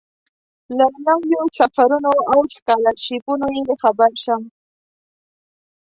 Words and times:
له 0.77 0.85
نویو 1.07 1.43
سفرونو 1.57 2.11
او 2.31 2.39
سکالرشیپونو 2.55 3.47
یې 3.57 3.63
خبر 3.81 4.11
شم. 4.23 4.41